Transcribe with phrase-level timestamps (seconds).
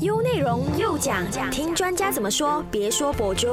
[0.00, 2.62] 优内容又讲，听专家怎么说？
[2.70, 3.48] 别说博主。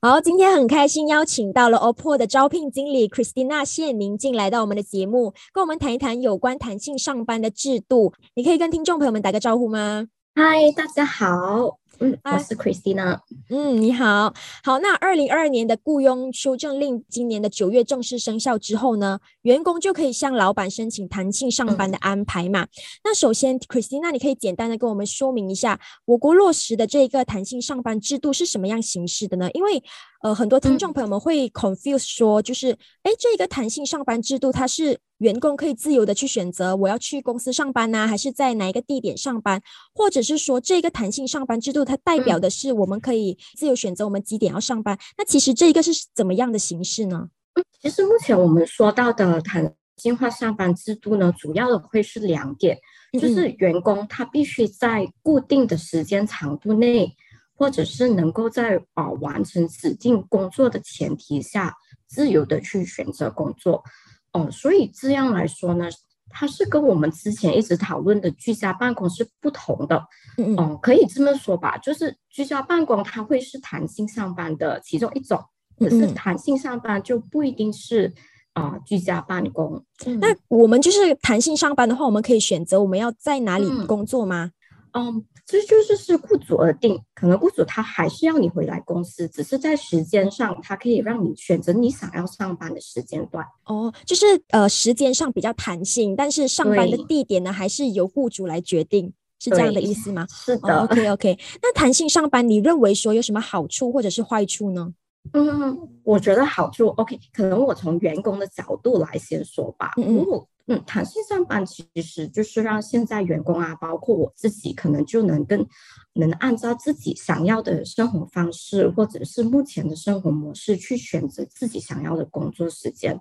[0.00, 8.12] 好，今天很开心邀请到了 OPPO 的招聘经理 Christina 谢宁进来到我们的节目，跟我们谈一谈有关弹性上班的制度。
[8.36, 10.06] 你可以跟听众朋友们打个招呼吗？
[10.36, 11.78] 嗨，大家好。
[12.02, 13.20] 嗯，我是 Christina。
[13.48, 14.34] 嗯，你好，
[14.64, 14.80] 好。
[14.80, 22.66] 那二零二二年的雇佣修正令，今年的九月正式生效之后呢，员工就可以向老板申请弹性上班的安排嘛。
[23.04, 29.48] 那首先，Christina，你可以简单的跟我们说明一下，我国落实的这个弹性上班制度是什么样形式的呢？
[29.52, 29.80] 因为
[30.22, 32.72] 呃，很多听众朋友们会 confuse 说，就是，
[33.02, 39.62] 哎，这个弹性上班制度，它是员工可以自由的去选择我要去公司上班呢，还是在哪一个地点上班，
[39.94, 44.98] 或者是说这个弹性上班制度，它代表的是我们可以自由选择我们几点要上班？
[45.16, 47.28] 那其实这一个是怎么样的形式呢？
[47.54, 52.76] 嗯，其实目前我们说到的弹性化上班制度呢，主要的会是两点，
[53.20, 57.14] 就是员工他必须在固定的时间长度内。
[57.54, 61.72] 或者是能够在啊完成指定工作的前提下，
[62.08, 63.84] 自由的去选择工作，
[64.32, 65.88] 哦，所以这样来说呢，
[66.30, 70.02] 它是跟我们之前一直讨论的居家办公是不同的，
[70.38, 75.38] 嗯，可以这么说吧，就是居家办公它会是弹性上班的其中一种，
[75.78, 78.12] 可是弹性上班就不一定是
[78.54, 79.84] 啊居家办公。
[80.20, 84.52] 那我们就是弹性上班的话，我们可以选择我们要在哪里工作吗？
[84.94, 93.44] 嗯，这就是是雇主而定，可能雇主他还是要你回来公司，只是在时间上，他可以让你选择你想要上班的时间段。
[93.64, 100.26] 哦，就是呃时间上比较弹性，但是上班的地点呢，还是由雇主来决定，是这样的意思吗？
[100.30, 100.80] 是的。
[100.80, 104.92] OK OK，那弹性上班，你认为说有什么好处或者是坏处呢？
[105.32, 109.92] 嗯，我觉得好处 OK，可能我从员工的角度来先说吧。
[109.96, 115.66] 如果嗯，弹性上班其实就是让现在员工啊，包括我自己，可能就能更
[116.14, 123.18] 能按照自己想要的生活方式，或者是目前的生活模式去选择自己想要的工作时间。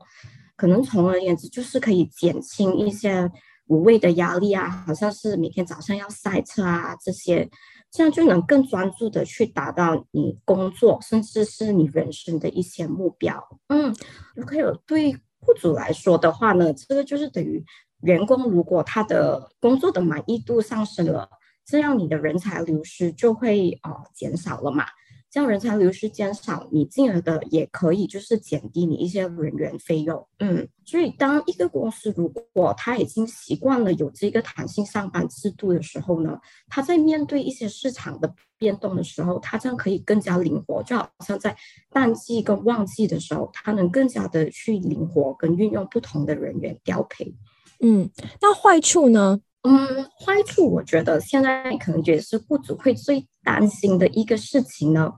[0.55, 3.31] 可能从而言之，就是可以减轻一些
[3.65, 7.49] 无谓的压力啊，好像是每天早上要塞车啊这些，
[7.91, 13.59] 这样就能更专注的去达到你工作，甚至是你人生的一些目标。
[13.67, 13.93] 嗯，
[14.47, 15.15] 还有对。
[15.43, 17.65] 雇主来说的话呢，这个就是等于
[18.01, 21.27] 员工如果他的工作的满意度上升了，
[21.65, 24.85] 这样你的人才流失就会啊减少了嘛。
[25.31, 30.27] 这样人才流失减少，你进而的也可以就是减低你一些人员费用。
[30.39, 36.37] 嗯，所以当一个公司如果他已经习惯了有这个弹性上班制度的时候呢，
[36.67, 41.55] 他在面对一些市场的变动的时候，他这样可以更加灵活，就好像在
[41.89, 47.33] 淡季跟旺季的时候，他能更加的去灵活跟运用不同的人员调配。
[47.79, 48.09] 嗯，
[48.41, 49.39] 那坏处呢？
[49.63, 55.13] 嗯，坏处我觉得现在可能觉得是雇主会最担心的一个事情呢，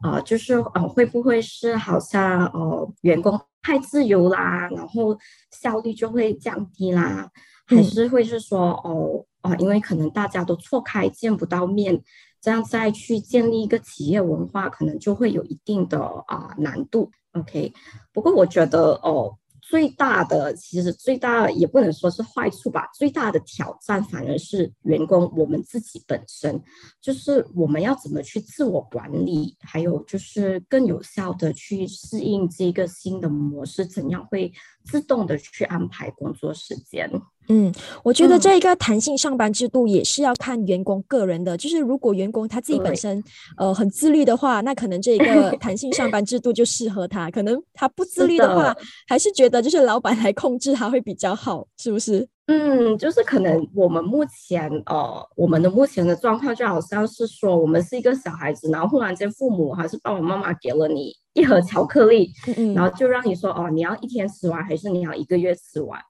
[0.00, 5.18] 啊，就是呃会不会是好像呃员工太自由啦，然后
[5.50, 7.30] 效率就会降低啦，
[7.66, 12.02] 还是会是说哦啊，因为可能大家都错开见不到面，
[12.38, 17.10] 这样再去建立一个企业文化，可能就会有一定的啊难度。
[17.32, 17.72] OK，
[18.12, 19.38] 不过我觉得哦。
[19.68, 26.62] 最大的其实最大也不能说是坏处吧，最大的挑战反而是员工我们自己本身，
[27.00, 34.52] 就是我们要怎么去自我管理，还有就是更有效的去适应这个新的模式，怎样会
[34.86, 37.10] 自动的去安排工作时间。
[37.48, 43.22] 嗯，我觉得这一个弹性上班制度也是要看员工个人的，就是如果员工他自己本身
[43.56, 48.74] 呃很自律的话，那可能这一个弹性上班制度就适合他；可能他不自律的话，
[49.06, 52.26] 还是觉得就是老板来控制他会比较好，是不是？
[52.48, 62.30] 嗯，就是可能我们目前呃，我们的目前的状况就好像是说，我们是一个小孩子，然后忽然间父母还是爸爸妈妈给了你一盒巧克力，
[62.74, 66.00] 然后就让你说哦，你要一天吃完，还是你要一个月吃完？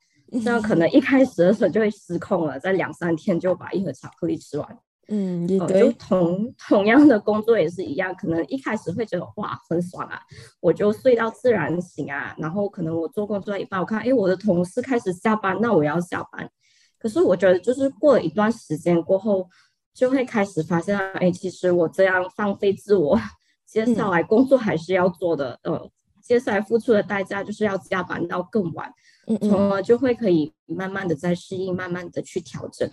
[0.45, 4.79] 这样可能一开始的时候就会失控了，在两三天就把一盒巧克力吃完。
[5.09, 10.21] 嗯，就同同样的工作也是一样，可能一开始会觉得哇很爽啊，
[10.61, 16.51] 我就睡到自然醒啊，然后可能我做工作一半，我看哎我的同事开始下班，那我要下班。
[16.99, 19.49] 可是我觉得就是过了一段时间过后，
[19.95, 23.17] 就会开始发现哎，其实我这样放飞自我，
[23.65, 25.89] 接下来工作还是要做的，呃，
[26.21, 28.93] 接下来付出的代价就是要加班到更晚。
[29.41, 32.89] 从而就会可以慢慢的在适应，慢慢的去调整，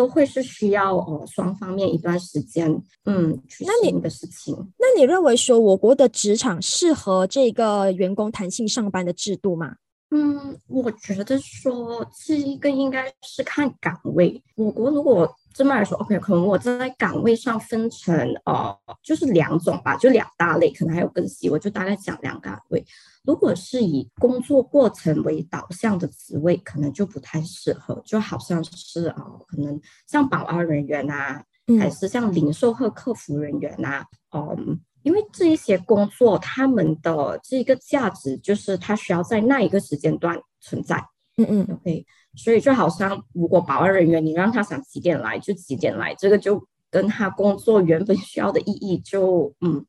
[0.00, 2.74] 都会是需要呃双方面一段时间，
[3.04, 4.56] 嗯，去适应的事情。
[4.78, 9.74] 那你认为说我国的职场适合这个员工弹性上班的制度吗？
[10.12, 14.42] 嗯，我觉得说这一个应该是看岗位。
[14.56, 18.12] 我国如果这么来说，OK，可能我在岗位上分成
[18.44, 22.84] 呃，就是两种吧，就两大类，可能还有更细，我就大概讲两个岗位。
[23.24, 31.40] 如果是以工作过程为导向的职位，可能就不太适合，就好像是啊，可能像保安人员啊，
[31.78, 34.80] 还是像零售和客服人员呐，嗯。
[35.02, 40.96] 因为这一些工作，他们的这个价值就是他需要在那一个时间段存在。
[41.36, 42.04] 嗯嗯，OK。
[42.36, 49.84] 所以就好像如果保安人员你让他想几点来就几点来，这个就跟他工作原本需要的意义就嗯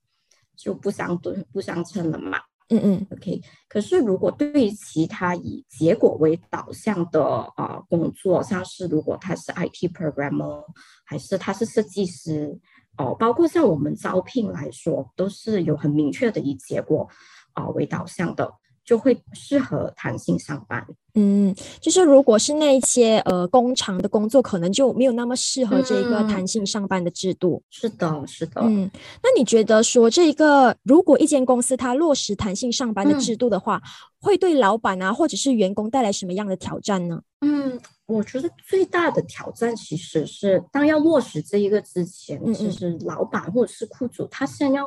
[0.56, 2.40] 就不相对不相称了嘛。
[2.70, 3.42] 嗯嗯，OK。
[3.68, 7.22] 可是如果对于其他以结果为导向的
[7.58, 10.64] 啊工作，像是如果他是 IT programmer，
[11.04, 12.58] 还是他是设计师。
[12.98, 17.08] 哦，包括像我们招聘来说，都是有很明确的以结果
[17.54, 18.52] 啊为导向的，
[18.86, 20.86] 就会适合弹性上班。
[21.14, 27.62] 嗯，就是如果是那些呃工厂的工作，可能就没有那么适合这个弹性上班的制度。
[27.70, 28.62] 是的，是的。
[28.62, 28.90] 嗯，
[29.24, 33.82] 那你觉得说这一个，如果一间公司它落实弹性上班的制度的话，
[34.20, 37.22] 会对老板啊或者是员工带来什么样的挑战呢？
[37.42, 37.80] 嗯。
[38.12, 44.86] 我觉得最大的挑战其实是，当要落实这一个之前，其实老板或者是雇主他先要，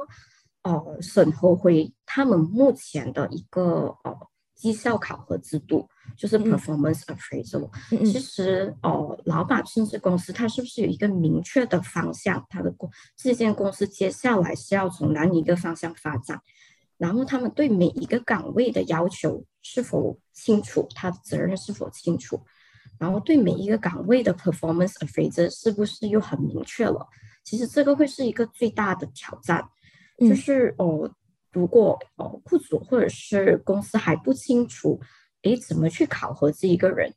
[0.63, 4.15] 呃，审核回他们目前的一个呃
[4.55, 7.71] 绩效考核制度，就是 performance appraisal。
[7.89, 12.45] 其实，呃，老板甚至公司，他是不是有一个明确的方向？
[12.51, 16.41] 他的公这间公司接下来是要从哪一个方向发展？
[16.99, 20.87] 然后他们对每一个岗位的要求是否清楚？
[20.95, 22.41] 他的责任是否清楚？
[22.99, 27.07] 然后对每一个岗位的 performance appraisal 是不是又很明确了？
[27.45, 29.63] 其实这个会是一个最大的挑战，
[30.19, 31.11] 就是哦，
[31.53, 35.01] 如果哦雇主或者是公司还不清楚，
[35.43, 37.13] 诶，怎么去考核这一个人？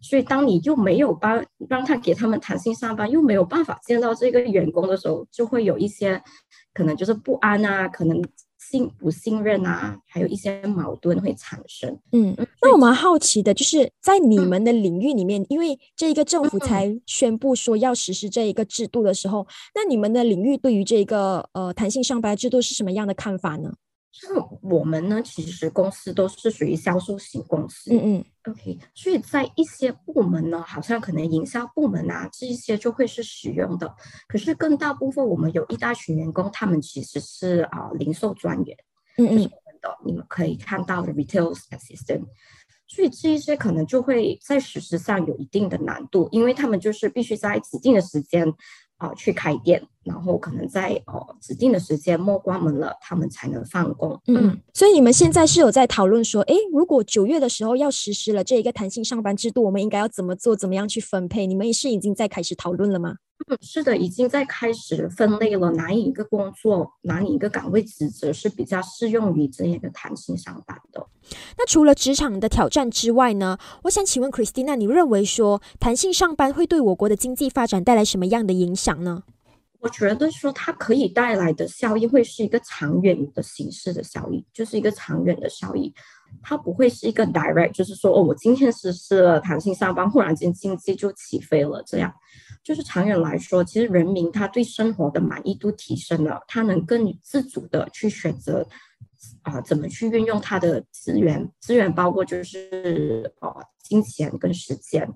[0.00, 6.22] 所以当你又没有帮让他给他们弹性上班，又没有办法见到这个员工的时候，就会有一些
[6.72, 8.22] 可能就是不安啊，可能。
[8.70, 11.98] 信不信任啊，还有一些矛盾会产生。
[12.12, 23.72] 嗯，那我蛮好奇的，就是在你们的领域里面，因为这一个政府才宣布说要实施这一个制度的时候，那你们的领域对于这个呃弹性上班制度是什么样的看法呢？
[24.10, 24.30] 像
[24.62, 27.92] 我们呢，其实公司都是属于销售型公司。
[27.92, 33.94] 嗯嗯，OK，所以在一些部门呢，好像可能营销部门啊，这一些就会是使用的。
[34.26, 38.76] 可是更大部分，我们有一大群员工，他们其实是啊零售专员。
[39.18, 39.42] 嗯嗯，
[39.82, 42.24] 的你们可以看到的 retail assistant。
[42.86, 48.52] 所以这一些可能就会在实施上有一定的难度，因为他们就是必须在指定的时间。
[48.98, 54.20] 啊，去开店，然后可能在哦指定的时间末关门了，他们才能放工。
[54.26, 61.46] 嗯，所以你们现在是有在讨论说，哎，如果九月的时候要实施了这一个弹性上班制度，我们应该要怎么做，怎么样去分配？
[61.46, 63.14] 你们是已经在开始讨论了吗？
[63.46, 71.06] 嗯，是的，已经在开始分类了，哪一个工作，哪一个岗位职责是比较适用于这一个弹性上班的。
[71.56, 73.56] 那除了职场的挑战之外呢？
[73.84, 79.22] 我想请问 Christina，你认为说弹性上班会对我国的经济发展带来什么样的影响呢？
[79.80, 85.94] 我觉得说它可以带来的效益会是一个长远的形式的效益，就是一个长远的效益，
[86.42, 92.12] 它不会是一个 direct，就是说哦，我今天实施了弹性上班，忽然间经济就起飞了这样。
[92.68, 98.68] 就是长远来说，其实人民他对生活的满意度提升了，他能更自主的去选择
[99.40, 105.10] 啊，怎么去运用他的资源，资源包括就是啊金钱跟时间，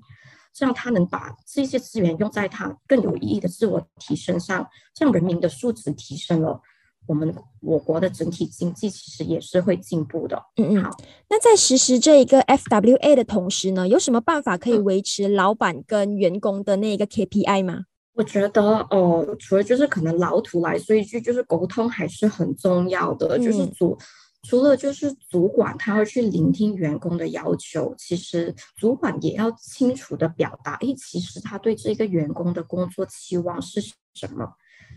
[0.54, 6.58] 这样他能把这些资源用在他更有意义的自我提升上，这样人民的素质提升了。
[7.06, 10.40] 我们我国的整体经济其实也是会进步的。
[10.56, 10.90] 嗯嗯，好。
[11.28, 17.80] 那在实施这一个 FWA 的同时呢，有什么办法可以维持老板跟员工的那个 KPI 吗？
[18.14, 23.38] 我觉得哦，除了就是可能老土来说一句，就是沟通还是很重要的。
[23.38, 23.96] 就是主
[24.42, 33.80] 除了就是主管他要去聆听员工的要求，其实主管也要清楚的表达，诶，其实他对这个员工的工作期望是
[34.14, 34.46] 什么，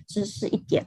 [0.07, 0.85] 这是一点。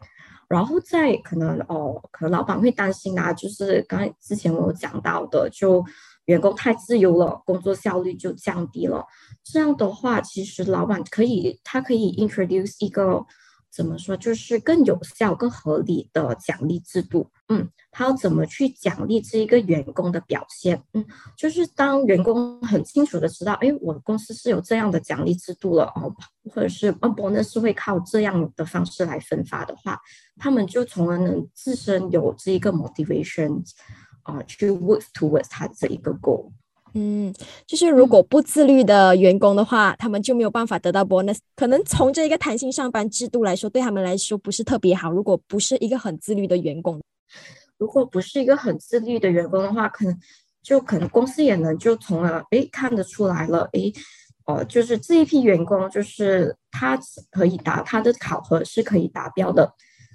[0.48, 5.84] 然后再可能哦，可能老板会担心啊，就是刚之前我有讲到的，就
[6.24, 9.04] 员工太自由了，工作效率就降低了。
[9.44, 13.24] 这样的话，其实老板可以，他可以 introduce 一个。
[13.70, 14.16] 怎么说？
[14.16, 17.30] 就是更有效、更合理的奖励制度。
[17.48, 20.82] 嗯，他要怎么去奖励这一个员工的表现？
[20.94, 21.04] 嗯，
[21.36, 26.12] 就是当员工很清楚的知道，哎，我公司是有这样的奖励制度了哦，
[26.50, 29.98] 或者是 bonus 是会靠这样的方式来分发的话，
[30.36, 33.62] 他们就从而能自身有这一个 motivation，
[34.22, 36.50] 啊去 work towards 他这一个 goal。
[36.94, 37.32] 嗯，
[37.66, 41.38] 就是如果不自律的员工的话，他们就没有办法得到 bonus。
[41.54, 45.10] 可能从这一个弹性上班制度来说，对他们来说不是特别好。
[45.10, 47.00] 如果不是一个很自律的员工，
[47.76, 50.18] 如果不是一个很自律的员工的话，可能
[50.62, 53.92] 就可能公司也能就从了诶看得出来了，诶，
[54.46, 56.98] 哦，就是这一批员工就是他
[57.30, 59.72] 可以达他的考核是可以达标的，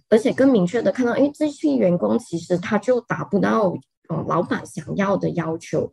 [0.09, 3.73] 而且更明确的看到，诶，这一批员工其实他就达不到
[4.09, 5.91] 呃老板想要的要求。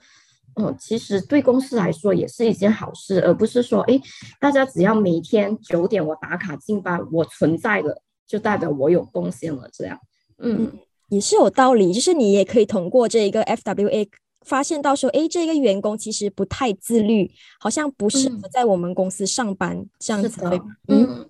[0.56, 4.00] 哦，其实对公司来说也是一件好事，而不是说，哎，
[4.40, 9.98] 大家只要每天九点我打卡进班，我存在了，就代表我有贡献了，这样。
[10.38, 10.72] 嗯，
[11.08, 11.92] 也是有道理。
[11.92, 14.08] 就是你也可以通过这一个 FWA
[14.44, 17.30] 发现到说，哎，这个员工其实不太自律，
[17.60, 20.42] 好像不适合在我们公司上班这样子。
[20.88, 21.28] 嗯，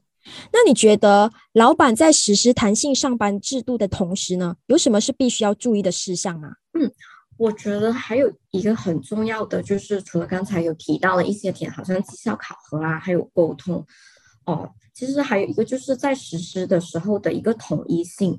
[0.53, 6.55] 那你觉得老板在实施弹性上班制度的同时呢，有什么是必须要注意的事项吗？
[6.73, 6.91] 嗯。
[7.41, 13.83] 我觉得还有一个很重要的，就是除了刚才有提到的一些点，好像绩效考核啊，还有沟通，
[14.45, 18.39] 哦，其实还有一个就是在实施的时候的一个统一性，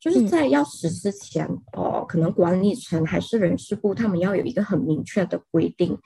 [0.00, 5.98] 就是在要实施前，哦，可能管理层还是人事部，他们要有一个很明确的规定，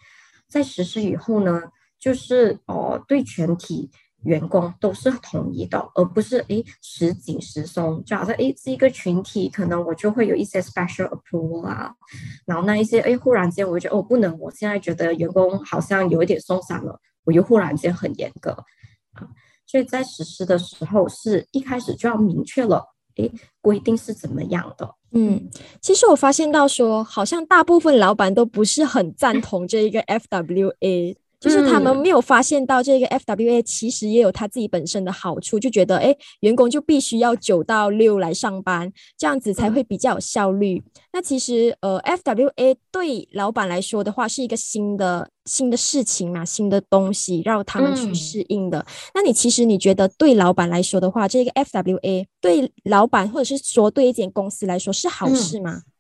[0.49, 1.63] 在实施以后呢，
[2.01, 3.89] 就是哦，对全体。
[4.25, 11.93] 员工都是统一的，而不是诶时紧时松，就好像诶这一个群体，可能我就会有一些 special approval 啊，
[12.47, 18.51] 然后那一些诶忽然间我就觉得哦不能，我现在觉得员工好像有一点松散了，我又忽然间很严格
[19.13, 19.27] 啊，
[19.67, 24.95] 所以在实施的时候是一开始就要明确了，诶规定是怎么样的。
[25.15, 25.51] 嗯，
[25.81, 31.17] 其实我发现到说，好像大部分老板都不是很赞同这一个 FWA。
[31.43, 40.81] 就是他们没有发现到这个 FWA 其实也有他自己本身的好处，就觉得哎，员工就必须要九到六来上班，这样子才会比较有效率。
[41.13, 48.87] 那其实呃，FWA 对老板来说的话是一个新的新的事情嘛，新的东西让他们去适应的。
[49.13, 55.83] 那你其实你觉得对老板来说的话，这个 FWA 对老板或者是说对一间公司来说是好事吗？
[55.85, 55.92] 嗯，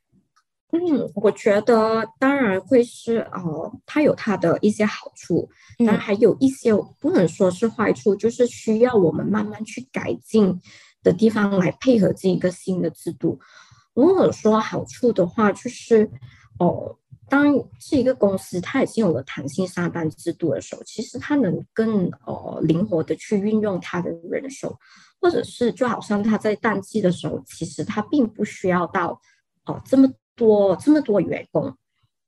[1.14, 5.46] 我觉得当然会是呃，它有它的一些好处，
[5.78, 10.58] 当然还有一些不能说是坏处，就是需要我们慢慢去改进
[11.02, 13.38] 的地方来配合这一个新的制度。
[13.92, 16.10] 如果说好处的话，就是
[16.58, 16.96] 哦，
[17.28, 24.74] 当是一个公司它已经有了弹性上班制度的时候，其实它能更呃灵活的去运用它的人手，
[25.20, 29.20] 或者是就好像它在淡季的时候，其实它并不需要到
[29.66, 30.10] 哦这么。
[30.42, 31.72] 多这么多员工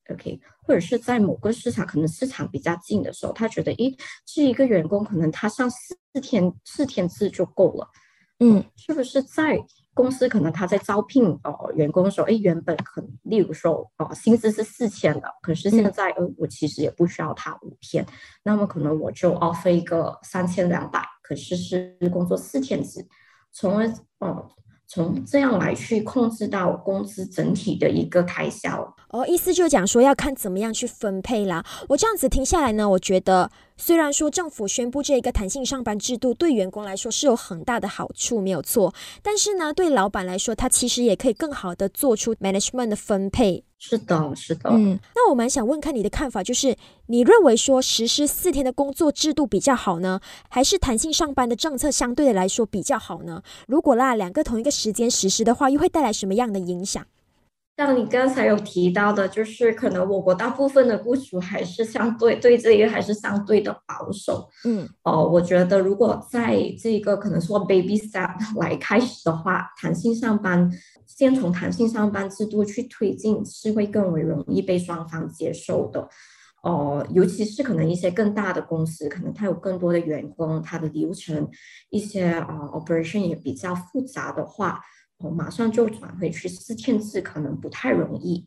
[0.09, 7.89] ，OK，或者是在某个市场可能市场比较近的时候，他觉得，诶，这一个员工可能他上四天四天制就够了，
[8.39, 9.59] 嗯，是不是在
[9.95, 18.07] 公司可能他在招聘哦员工的时候，诶，原本可能例如说哦薪资是四千的，可是现在呃我其实也不需要他五天，
[18.45, 23.05] 那么可能我就 offer 一个三千两百，可是是工作四天制，
[23.51, 24.49] 从而哦。
[24.87, 28.95] 从这样来去控制到公司整体的一个开销。
[29.15, 31.65] 哦，意思就讲说要看怎么样去分配啦。
[31.89, 38.93] 我这样子听下来呢，我觉得虽然说政府宣布这一个弹性上班制度对员工来说是有很大的好处，没有错，
[39.23, 43.63] 但是呢，对老板来说，他其实也可以更好的做出 management 的分配。
[43.79, 44.69] 是的，是的。
[44.71, 46.75] 嗯，那我蛮想问看你的看法，就是
[47.07, 50.19] 你认为说实施四天的工作制度比较好呢，
[50.49, 53.45] 还是弹性上班的政策相对的来说比较好呢？
[53.69, 57.07] 如果啦两个同一个时间实施的话，又会带来什么样的影响？
[57.77, 64.49] 像你刚才有提到的，就是可能我国大部分的雇主还是相对对这个还是相对的保守。
[64.65, 70.71] 嗯，哦，我觉得如果在这个可能说 baby step 来开始的话，弹性上班，
[71.05, 76.09] 先从弹性上班制度去推进，是会更为容易被双方接受的。
[76.63, 81.51] 哦，尤其是可能一些更大的公司，可能它有更多的员工，它的流程
[81.91, 84.81] 一些啊 operation 也比较复杂的话。
[85.25, 88.47] 我马上就转回去四千字可能不太容易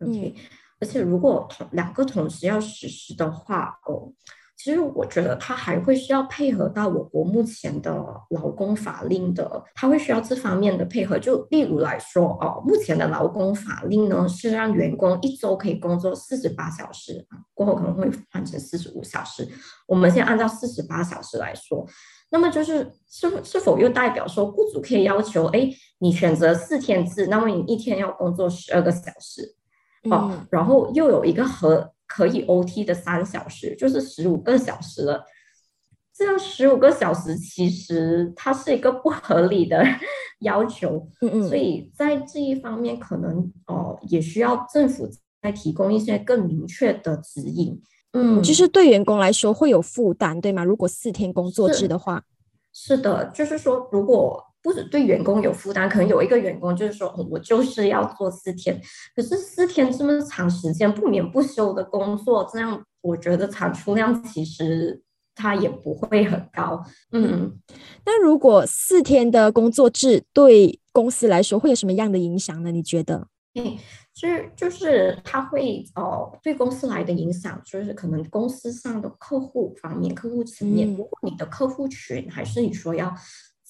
[0.00, 0.34] ，OK，
[0.80, 4.10] 而且如果同两个同时要实施的话，哦，
[4.56, 7.92] 其实我觉得它还会需要配合到我国目前的
[8.30, 11.18] 劳工法令的，它会需要这方面的配合。
[11.18, 19.46] 就例如来说，哦，目前的劳工法令呢是让员工一周可以工作四十八小时，过后可能会换成四十五小时。
[19.86, 21.86] 我们先按照四十八小时来说。
[22.30, 29.54] 那么就是是是否又代表说雇主可以要求，哎，你选择四天制，那么你一天要工作十二个小时，
[30.10, 35.24] 哦，然后又有一个和可以 OT 的三小时，就是十五个小时了。
[36.16, 39.84] 这样十五个小时其实它是一个不合理的
[40.40, 41.08] 要求。
[41.20, 45.08] 嗯嗯，所以在这一方面，可能哦也需要政府
[45.42, 47.82] 再提供一些更明确的指引。
[48.12, 50.62] 嗯，就是对员工来说会有负担，对吗？
[50.62, 52.22] 如果四天工作制的话，
[52.72, 54.44] 是的，就是说如果。
[54.64, 58.80] 不止对员工有负担，可能有一个员工就是说，我就是要做四天，
[59.14, 65.02] 可是四天这么长时间不眠不休的工作，这样我觉得产出量其实
[65.34, 66.82] 它也不会很高。
[67.12, 67.60] 嗯，
[68.06, 72.70] 那如果四天的工作制对公司来说会有什么样的影响呢？
[72.70, 73.28] 你觉得？
[73.56, 73.76] 嗯，
[74.14, 83.14] 就是就是它会哦，对公司来的影响就是可能公司上的客户方面、客户层面，如果你的客户群还是你说要。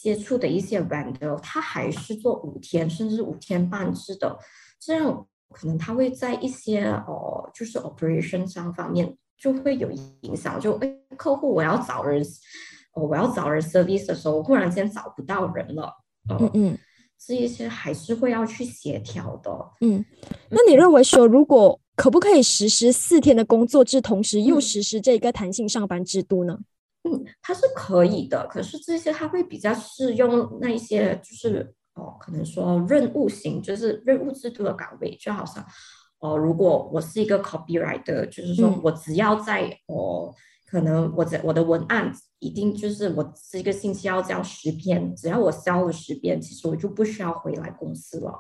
[0.05, 4.39] 接触的一些 vendor，他还是做五天甚至五天半制的，
[4.79, 10.61] 这样可能他会在一些哦，就是 operation 上方面就会有影响。
[10.61, 12.23] 就哎，客户我要找人，
[12.93, 15.91] 哦，我要找人 service 的时候，忽然间找不到人了。
[16.29, 16.79] 嗯嗯，
[17.19, 19.51] 这一些还是会要去协调的。
[19.81, 20.05] 嗯，
[20.51, 26.59] 那你认为说，如果可不可以实施四天的工作制，同时又实施这个弹性上班制度呢？
[26.59, 26.65] 嗯，
[27.43, 35.65] 它是可以的，可是这些它会比较适用那一些，就是哦，可能说任务型，就是任务制度的岗位，就好像
[36.21, 40.35] 哦，如果我是一个 copywriter，就是说我只要在哦，
[40.67, 48.33] 可能我在我的文案一定就是我一个星期要交十篇，只要我交了十篇，其实我就不需要回来公司了，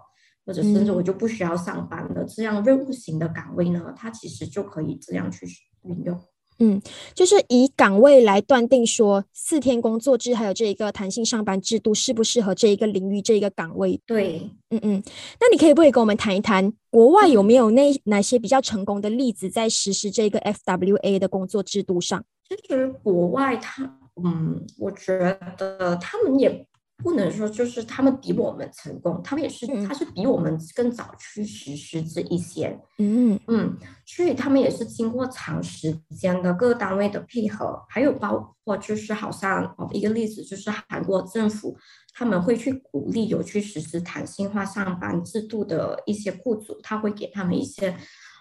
[0.47, 2.25] 或者甚至我就不需要上班了。
[2.25, 5.47] 这样任务型的岗位呢，它其实就可以这样去
[5.83, 6.19] 运用。
[6.59, 6.81] 嗯，
[7.15, 14.01] 就是以岗位来断定说四天工作制还有这一个弹性上班制度适不适合这一个领域这一个岗位？
[14.07, 15.03] 对，嗯嗯，
[15.41, 22.25] 那你可以不可以跟我们谈一谈国外有没有那哪些比较成功的例子在实施这个 FWA 的工作制度上？
[22.49, 25.17] 其实国外它，嗯，我觉
[25.59, 26.67] 得他们也。
[26.99, 41.77] 不能说就是他们比我们成功，他们也是，他是比我们更早去实施这一些，嗯嗯，所以他们也是经过长时间的各单位的配合，还有包括就是好像哦一个例子就是韩国政府
[42.15, 47.97] 他们会去鼓励有去实施弹性化上班制度的一些雇主，他会给他们一些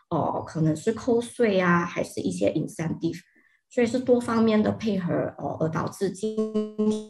[0.10, 3.20] 哦可能是扣税啊，还是一些 incentive。
[3.74, 6.38] 所以是多方面的配合哦，而导致今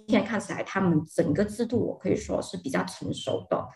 [0.08, 3.68] 天看起来他们整个制度，我可以说是比较成熟的。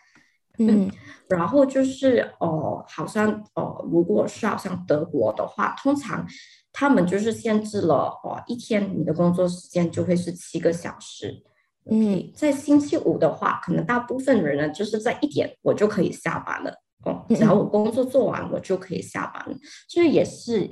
[0.57, 0.89] 嗯，
[1.27, 6.25] 然后就是哦，好像哦，如果是好像德国的话，通常
[6.71, 11.43] 他们就是限制了哦，一天你的工作时间就会是七个小时。
[11.91, 16.73] 嗯，在星期五的话，可能大部分人呢就是在一点我就可以下班了
[17.03, 19.57] 哦，只要我工作做完，我就可以下班了。
[19.89, 20.69] 这也是。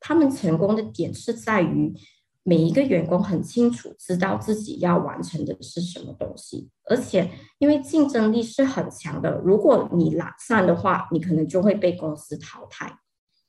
[0.00, 1.92] 他们成功的点是在于
[2.42, 12.98] 每一个员工很清楚知道自己要完成的是什么东西，而且因为竞争力是很强的，如果你懒散的话，你可能就会被公司淘汰。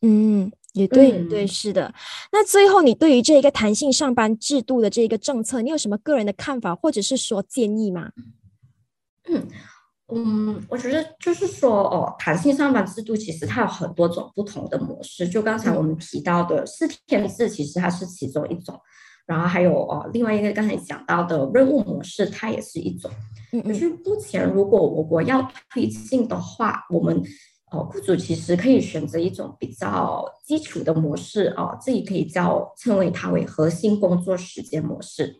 [0.01, 1.93] 嗯，也对，对，是的。
[2.31, 8.11] 那最后，你对于这一个弹性上班制度的这一个政策，你有什么个人的看法，或者是说建议吗？
[9.29, 9.47] 嗯。
[10.11, 15.27] 嗯，我觉得就是说，哦，弹性上班制度其实它有很多种不同的模式。
[15.27, 18.79] 就刚才我们提到的四天制，其实它是其中一种。
[19.25, 23.11] 然后还有哦，另外一个刚才讲到的任务模式，它也是一种。
[23.51, 27.21] 嗯可是目前如果我国要推进的话，我们
[27.71, 35.35] 哦，雇主其实可以选择一种比较基础的模式哦，这里可以叫称为它为核心工作时间模式。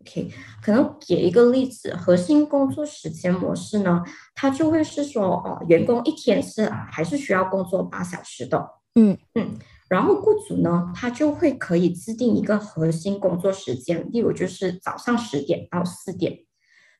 [0.00, 0.30] OK，
[0.62, 4.02] 可能给一个例子，核心工作时间模式呢，
[4.34, 9.18] 它就会是说，哦，员工一天是还是需要工作八小时的，嗯。
[9.34, 9.58] 嗯，
[9.88, 16.38] 然后雇主呢，他就会可以制定一个核心工作时间，例如就是早上十点到四点，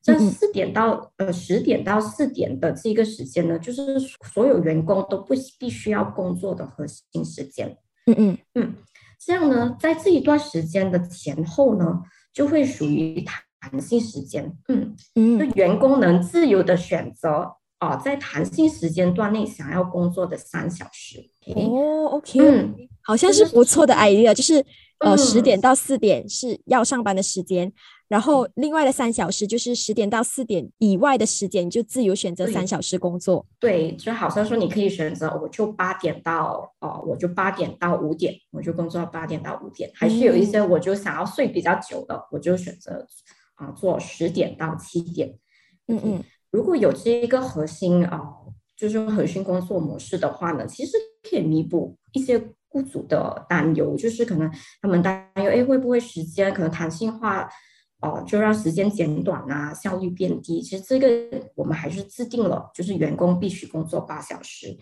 [0.03, 8.39] 这四点到呃十点到四点的这个时间呢，就是所有员工都不必须要工作的核心时间，嗯嗯。
[8.55, 8.75] 嗯，
[9.25, 12.03] 这样呢，在这一段时间的前后呢。
[12.39, 13.21] 就会属于
[13.59, 21.19] 弹性时间，嗯嗯，就员工能自由的选择哦，在弹性时间段内想要工作的三小时。
[21.57, 24.65] 哦，OK，嗯，好像是不错的 idea，就是
[25.01, 27.73] 呃十点到四点是要上班的时间，
[28.09, 33.45] 然后另外的三小时就是十点到四点以外的时间，就自由选择三小时工作。
[33.61, 43.07] 对，就好像说你可以选择，我就八点到哦，我就八点到五点，我就工作八点到五点，还是有一些我就想要睡比较久的，我就选择
[43.57, 45.39] 啊做十点到七点。
[45.89, 48.23] 嗯嗯，如果有这一个核心啊，
[48.75, 50.93] 就是核心工作模式的话呢，其实
[51.29, 57.47] 可以弥补一些雇主的担忧，就是可能他们担忧哎会不会时间可能弹性化。
[58.01, 60.63] 哦，就让时间减短啊，效率变低。
[60.63, 61.09] 其实这个
[61.57, 64.79] 我们还是制定了，就是员工必须工作八小时，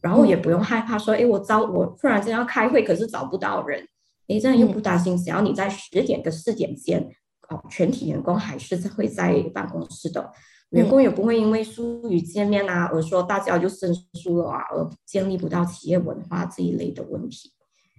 [0.00, 3.86] 然后也不用害怕说，哎，我招我突然间要开会，可是找不到人，
[4.28, 7.10] 哎，这样又不担心，只要你在十点跟四点间，
[7.48, 10.30] 哦，全体员工还是会在办公室的，
[10.70, 17.52] 员工也不会因为疏于见面啊，而说大家就生疏了啊，而建立不到企业文化这一类的问题。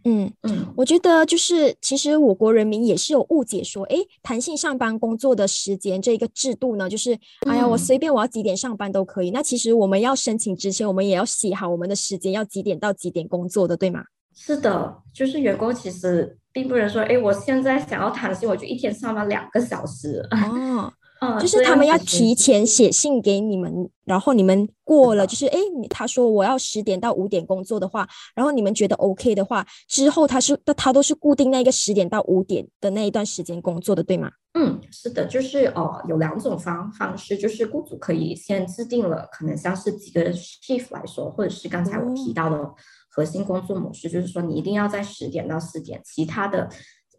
[0.04, 9.32] 嗯嗯，我觉得就是其实我国人民也是有误解说，哎，弹性上班工作的时间这一个制度呢，就是哎呀，我随便我要几点上班都可以。
[9.32, 14.04] 那其实我们要申请之前，我们也要写好我们的时间要几点到几点工作的，对吗？
[14.34, 20.28] 是的，就是员工其实并不能说，哎，我现在想要弹性，我就一天上班两个小时。
[20.32, 20.92] 哦。
[21.40, 25.58] 就是他们要提前写信给你们，然后你们过了，就是哎，
[25.90, 34.32] 他说我要十点到五点工作的话，然后你们觉得 OK 的话，之后他是他都是固定那个十点到五点的那一段时间工作的，对吗？
[34.54, 42.70] 嗯，是的，就是哦，有两种方方式，就是雇主可以先制定了，可能像是几个 shift 来说，或者是刚才我提到的
[43.10, 46.68] 核心工作模式，就是说你一定要在十点到四点，其他的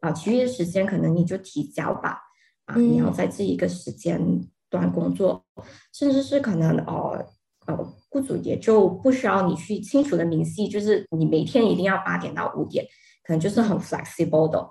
[0.00, 2.18] 啊其余的时间可能你就提交吧。
[2.66, 4.20] 啊，你要在这一个时间
[4.70, 5.44] 段工作，
[5.92, 7.24] 甚至是可能哦，
[7.66, 7.76] 呃，
[8.08, 12.84] 雇主也就不需要你去清楚的明细，就是你每天一定要八点到五点，
[13.24, 14.70] 可能就是很 flexible 的。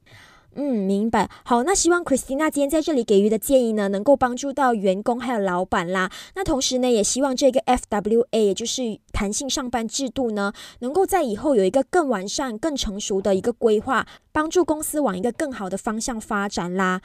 [0.54, 1.30] 嗯，明白。
[1.46, 6.12] 好，那希望 Christina 今天在这里给予的建议呢，能够帮助到员工还有老板啦。
[6.36, 17.02] 那同时呢，也希望这个 FWA，也就是弹性上班制度呢，能够在以后有一个更完善、更成熟的一个规划，帮助公司往一个更好的方向发展啦。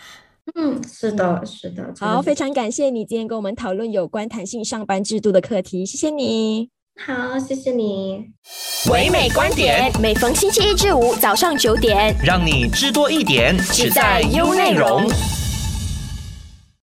[0.55, 1.93] 嗯，是的，是的。
[1.99, 6.71] 好，非常感谢你今天跟我们讨论有关弹性上班制度的课题，谢谢你。
[7.05, 8.25] 好，谢谢你。
[8.91, 15.07] 唯美观点，每逢星期一至五早上九点，让你知多一点，只在优内容。